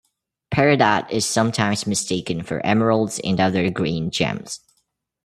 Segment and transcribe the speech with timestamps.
[0.51, 4.59] Peridot is sometimes mistaken for emeralds and other green gems.